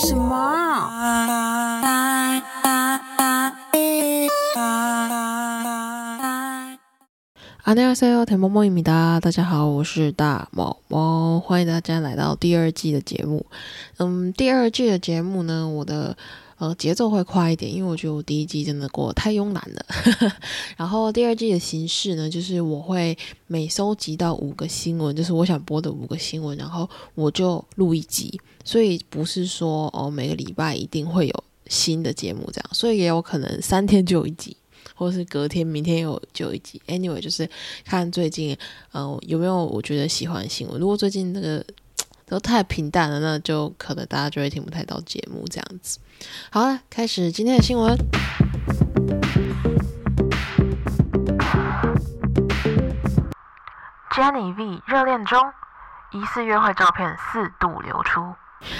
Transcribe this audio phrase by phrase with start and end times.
[0.00, 0.34] 什么？
[7.64, 9.18] 안녕하세요，田萌萌입니다。
[9.20, 13.46] 大家好，我是大毛毛，欢迎大家来到第二季的节目。
[13.98, 16.16] 嗯，第二季的节目呢，我的
[16.61, 19.85] 呃节奏会快一点，因为我觉得我第一季真的过得太慵懒了。
[20.77, 28.39] 然后第二季的形式呢，就是我会每收集到五个新闻，就是我想播的五个新闻，然后我就录一集。
[28.63, 34.55] 所以不是说哦每个礼拜一定会有新的节目这样，所以也有可能三天就有一集。
[34.93, 37.49] 或是隔天、明天有就有一集，anyway 就是
[37.83, 38.55] 看最近，
[38.91, 40.79] 呃，有没有我觉得喜欢的新闻。
[40.79, 41.63] 如果最近那个
[42.31, 45.99] 都太平淡了，那就可能大家就会听不太到节目这样子。
[46.49, 47.93] 好了，开始今天的新闻。
[54.11, 55.37] Jenny V 热恋中，
[56.13, 58.21] 疑似约会照片四度流出。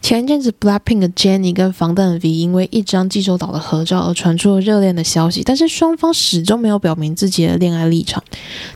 [0.00, 8.22] 前阵子，Blackpink 的 Jennie 跟防弹 V 因为一张济州岛的合照而传出了热恋的消息，但是双方始终没有表明自己的恋爱立场。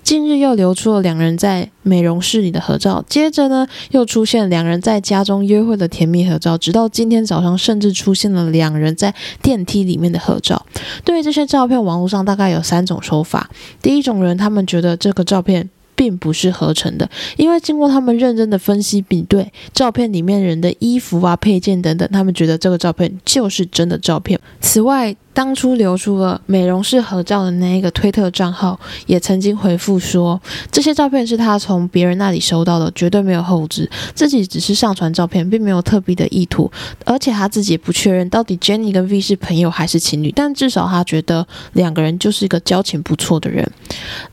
[0.03, 10.65] 近日又流出了两人在美容室里的合照，接着呢又出现两人在家中约会的甜蜜合照，直到今天早上甚至出现了两人在电梯里面的合照。
[11.05, 13.51] 对于这些照片，网络上大概有三种说法。
[13.83, 15.69] 第一种人，他们觉得这个照片。
[15.97, 24.39] 并不是合成的，因为经过他们认真的分析比对，照片里面人的衣服啊、配件等等，他们觉得这个照片就是真的照片。
[24.61, 30.41] 此外，当初流出了美容室合照的那一个推特账号，也曾经回复说，
[30.73, 36.73] 这些照片是他从别人那里收到的，绝对没有后置，自己只是上传照片，并没有特别的意图，
[37.05, 43.71] 而且他自己也不确认到底 Jenny 跟 V 是朋友还是情侣，但至少他觉得两个人就是一个交情不错的人。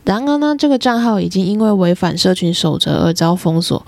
[0.04, 3.84] 然而呢，这个账号已经因为违反社群守则而遭封锁。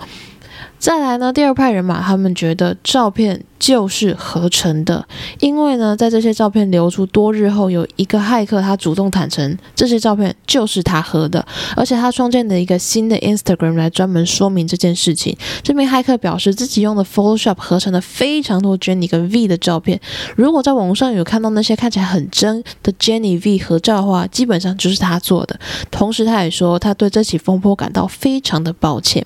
[0.79, 3.43] 再来呢，第二派人马，他们觉得照片。
[3.59, 5.07] 就是合成的，
[5.41, 11.45] 因为呢，在这些照片流出多日后，有一个骇客他主动坦诚这些照片就是他合的，
[11.75, 15.37] 而且他创建了一个新的 Instagram 来专门说明这件事情。
[15.63, 20.01] 这名骇客表示自己用的 Photoshop 合成了非常多 Jenny 跟 V 的照片。
[20.37, 25.59] 如果在网上有看到那些看起来很真的 Jenny V 合照的话，基本上就是他做的。
[25.91, 29.25] 同时，他也说他对这起风波感到非常的抱歉。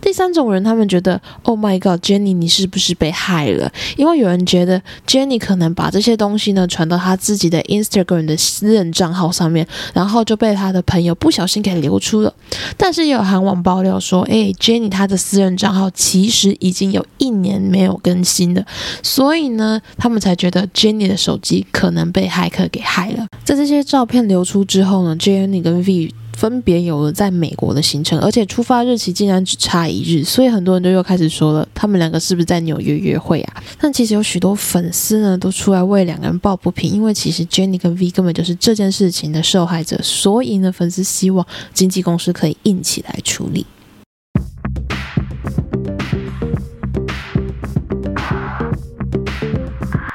[0.00, 3.69] 第三种人，他们觉得 Oh my God，Jenny 你是不是被害了？
[3.96, 12.32] 因为有人觉得 Jenny 可能把这些东西呢传到他自己的 Instagram 的私人账号上面，然后就被他的朋友不小心给流出了。
[12.76, 18.64] 但是也有韩网爆料说，哎，Jenny 她的私人账号其实已经有一年没有更新了，
[19.02, 23.26] 所以呢，他们才觉得 Jenny 的手机可能被骇客给害了。
[23.44, 26.14] 在这些照片流出之后呢，Jenny 跟 V。
[26.40, 33.62] 分别有了在美国的行程，而且出发日期竟然只差一日，所以很多人都又开始说了，他们两个是不是在纽约约会啊？
[33.78, 43.66] 但其实有许多粉丝呢都出来为两个人抱不平，因为其实 Jenny 跟 V 根本就是这件事情的受害者，所以呢，粉丝希望经纪公司可以硬起来处理。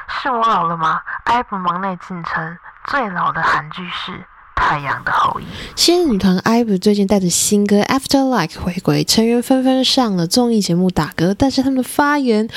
[0.08, 2.56] 是我老了吗？IVE 忙内进称
[2.90, 4.26] 最老的韩剧是。
[4.56, 5.44] 太阳的后裔，
[5.76, 12.48] 新女团 IVE 最近带着新歌 After Like 回归，成员纷纷上了综艺节目打歌，但是他们的发言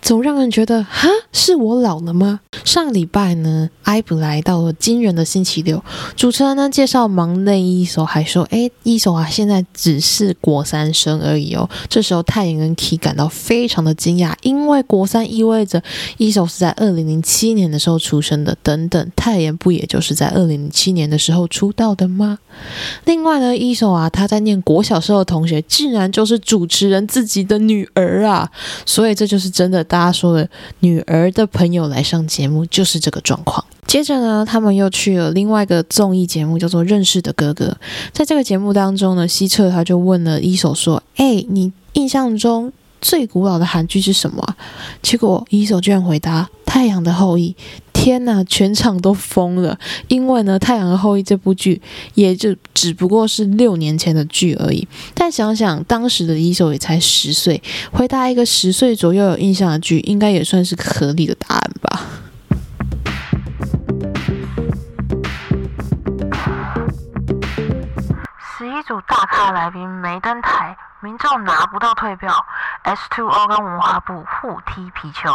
[0.00, 2.40] 总让人觉得，哈，是我老了吗？
[2.64, 5.82] 上礼拜呢，IVE 来到了惊人的星期六，
[6.16, 11.68] 主持人呢介绍忙内一手，还说，哎，一手啊，现在只是国三生而已哦。
[11.88, 15.82] 这时候太阳跟 Key 感到非常的惊讶，因为国三意味着
[16.18, 21.47] 一手是在二零零七年的时候出生的，等等，太阳不也就是在二零零七年的时候。
[21.48, 22.38] 出道的吗？
[23.04, 28.50] 另外呢，一手啊，他在念国小时候的同学，竟然就是主持人自己的女儿啊！
[28.86, 30.48] 所以这就是真的，大家说的
[30.80, 33.64] 女儿的朋友来上节目，就是这个状况。
[33.86, 37.66] 接着呢，他们又去了另外一个综艺节目，叫做《认识的哥哥》。
[38.12, 42.70] 在这个节目当中呢，西澈他就问了一手说：“哎，你印象中
[43.00, 44.56] 最古老的韩剧是什么？”
[45.00, 47.56] 结果一手居然回答：“太阳的后裔。”
[48.00, 49.76] 天呐，全场都疯了，
[50.06, 51.82] 因为呢，《太阳的后裔》这部剧
[52.14, 54.86] 也就只不过是六年前的剧而已。
[55.14, 57.60] 但想想当时的一手也才十岁，
[57.90, 62.27] 回答一个十岁左右有印象的剧，应该也算是合理的答案吧。
[69.06, 72.34] 大咖来宾没登台，民众拿不到退票
[72.84, 75.30] S2O 跟文化部互踢皮球。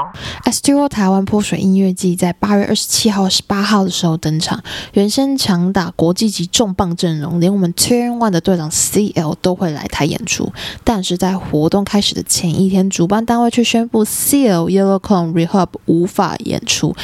[0.45, 4.61] S2O 台湾泼水音乐季在八月二十七号、十八号的时候登场，
[4.93, 10.51] 原先强打国际级重磅阵容，连我们 Turn One 的队长 CL 都会来台演出。
[10.83, 16.95] 但是在活动开始的前一天，主办单位却宣布 CL、Yellow Cone、Rehab 无法演出。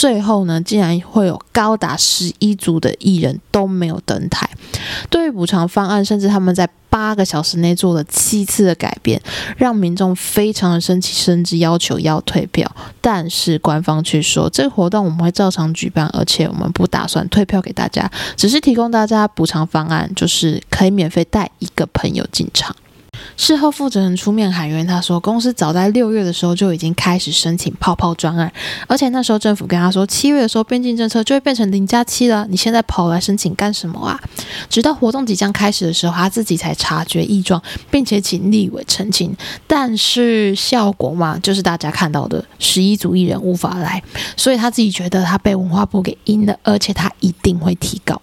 [0.00, 4.48] 最后呢，竟然会有高达十一组的艺人都没有登台。
[5.10, 9.20] 对于补偿方案，甚至他们在八个小时内做了七次的改变，
[9.58, 12.74] 让民众非常的生气，甚至要求要退票。
[13.02, 22.74] 但是官方却说，这个活动我们会照常举办，而且我们不打算退票给大家，只是提供大家补偿方案，就是可以免费带一个朋友进场。
[23.40, 28.52] 事后负责人出面喊冤，他说公司早在六月的时候就已经开始申请泡泡专案，
[28.86, 34.20] 而且那时候政府跟他说七月的时候边境政策就会变成零加七了，你现在跑来申请干什么啊？
[34.68, 39.34] 直到活动即将开始的时候，他自己才察觉异状，并且请立委澄清，
[39.66, 44.02] 但是效果嘛，就是大家看到的十一组艺人无法来，
[44.36, 48.20] 所以他自己觉得他被文化部给阴了，而且他一定会提高。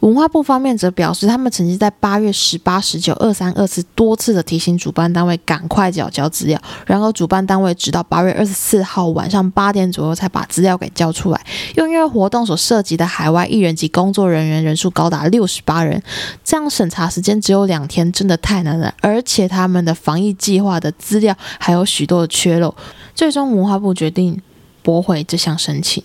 [0.00, 11.40] 文化部方面则表示，他们曾经在八月十八、十九、二三、二次多次的提醒主办单位赶快缴交资料，然而主办单位直到八月二十四号晚上八点左右才把资料给交出来。
[11.74, 16.00] 又因为活动所涉及的海外艺人及工作人员人数高达六十八人，
[16.44, 18.94] 这样审查时间只有两天，真的太难了。
[19.00, 22.72] 而且他们的防疫计划的资料还有许多的缺漏，
[23.14, 24.40] 最终文化部决定。
[24.88, 26.02] 驳回这项申请，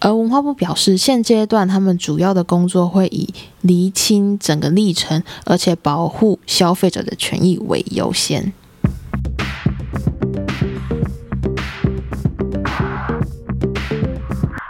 [0.00, 3.32] 而文化部表示，现阶段他们主要的工作会以
[3.62, 8.52] 厘清整个历程，而且保护消费者的权益为优先。《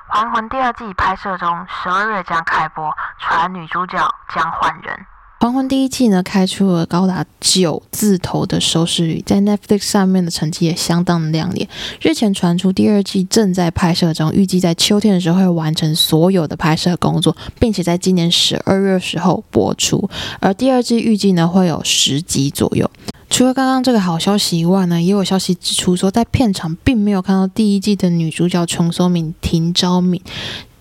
[0.07, 2.89] 还魂》第二季拍摄中，十二月将开播，
[3.19, 3.99] 传女主角
[4.33, 4.95] 将换人。
[5.41, 11.69] 《黄昏》第一季呢，开出了高达九字头的收视率，在 Netflix 上面的成绩也相当的亮眼。
[12.01, 20.11] 日前传出第二季正在拍摄中，预计在秋天的时候会完成所有的拍摄工作，并且在今年十二月时候播出。
[20.41, 22.91] 而第二季预计呢会有十集左右。
[23.31, 30.21] 除了刚刚这个好消息以外呢，也有消息指出说，在片场并没有看到第一季的女主角琼松敏、廷昭敏。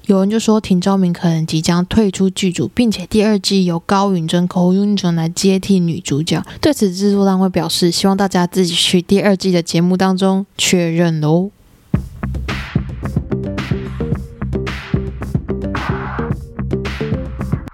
[0.08, 6.42] 有人就说廷昭明可能即将退出剧组，并且第二季由高允贞、高允贞来接替女主角。
[6.62, 11.52] 对此，制作单位表示，希望大家自己去第二季的节目当中确认喽。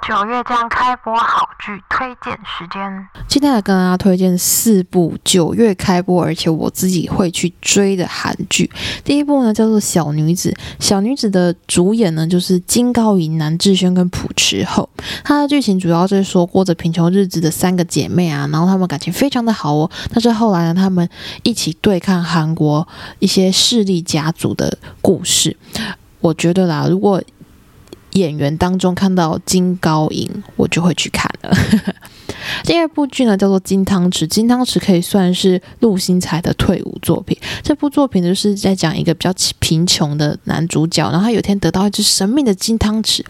[0.06, 8.70] 九月将开播好剧推荐时间，今天来跟大家推荐四部九月开播，而且我自己会去追的韩剧。
[9.06, 14.90] 第一部呢叫做《小女子》，小女子的主演呢就是金高银、南智轩跟朴持厚。
[15.24, 19.90] 它的剧情主要就是说过着贫穷日子的三个姐妹啊，然后她们感情非常的好哦。
[20.10, 21.08] 但是后来呢，她们
[21.44, 22.86] 一起对抗韩国
[23.20, 25.56] 一些势力家族的故事。
[26.20, 27.22] 我觉得啦，如果
[28.14, 31.56] 演员当中看到金高银，我就会去看了。
[32.66, 37.38] 第二部剧呢叫做《金汤匙》，金汤匙可以算是陆星材的退伍作品。
[37.62, 43.24] 这部作品就是在讲一个比较贫穷的男主角，然后他有天得到一只神秘的金汤匙，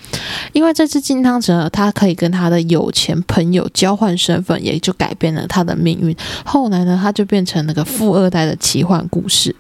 [0.51, 6.15] 因为这只金汤匙呢，他可以跟他的有钱朋友交换身份，也就改变了他的命运。
[6.44, 9.56] 后来呢，他就变成那个富二代的奇幻故事。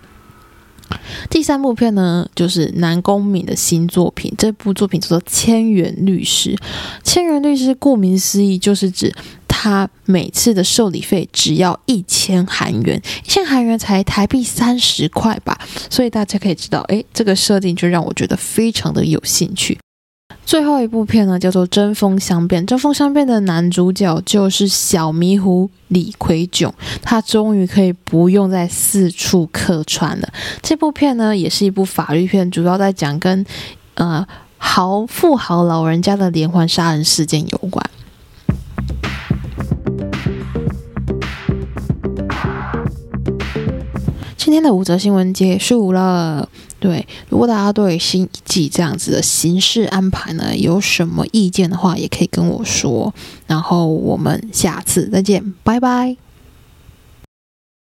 [1.29, 4.33] 第三部片呢，就是南宫敏的新作品。
[4.37, 6.55] 这部作品叫做《千元律师》。
[7.03, 9.13] 千元律师顾名思义，就是指
[9.47, 15.59] 他每次的受理费只要一千韩元，一千韩元才台币三十块吧。
[15.89, 19.77] 所以大家可以知道，诶，这个设定就让我觉得非常的有兴趣。
[20.45, 22.61] 最后一部片呢，叫做《针锋相辩》。
[22.67, 26.71] 《针锋相辩》的男主角就是小迷糊李奎炯，
[27.01, 30.29] 他终于可以不用再四处客串了。
[30.61, 33.43] 这部片呢，也是一部法律片，主要在讲跟
[33.95, 34.25] 呃
[34.57, 37.83] 豪富豪老人家的连环杀人事件有关。
[44.37, 46.47] 今天的五则新闻结束了。
[46.83, 53.13] 对，如果大家对新一季这样子的形式安排呢，有什么意见的话，也可以跟我说。
[53.47, 56.17] 然后我们下次再见，拜拜。